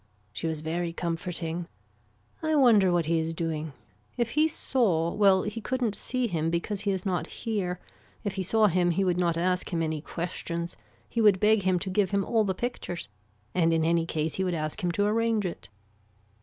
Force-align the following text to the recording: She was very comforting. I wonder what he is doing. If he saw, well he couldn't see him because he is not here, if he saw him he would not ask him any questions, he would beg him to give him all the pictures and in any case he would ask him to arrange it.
She 0.33 0.47
was 0.47 0.61
very 0.61 0.93
comforting. 0.93 1.67
I 2.41 2.55
wonder 2.55 2.91
what 2.91 3.05
he 3.05 3.19
is 3.19 3.35
doing. 3.35 3.71
If 4.17 4.31
he 4.31 4.47
saw, 4.47 5.11
well 5.11 5.43
he 5.43 5.61
couldn't 5.61 5.93
see 5.93 6.25
him 6.25 6.49
because 6.49 6.81
he 6.81 6.91
is 6.91 7.05
not 7.05 7.27
here, 7.27 7.79
if 8.23 8.33
he 8.33 8.41
saw 8.41 8.65
him 8.65 8.89
he 8.89 9.03
would 9.03 9.19
not 9.19 9.37
ask 9.37 9.71
him 9.71 9.83
any 9.83 10.01
questions, 10.01 10.75
he 11.07 11.21
would 11.21 11.39
beg 11.39 11.61
him 11.61 11.77
to 11.77 11.89
give 11.91 12.09
him 12.09 12.25
all 12.25 12.43
the 12.43 12.55
pictures 12.55 13.09
and 13.53 13.71
in 13.73 13.85
any 13.85 14.07
case 14.07 14.33
he 14.33 14.43
would 14.43 14.55
ask 14.55 14.83
him 14.83 14.91
to 14.93 15.05
arrange 15.05 15.45
it. 15.45 15.69